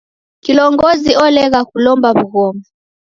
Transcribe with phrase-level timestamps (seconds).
[0.43, 2.63] Kilongozi olegha kulomba w'ughoma.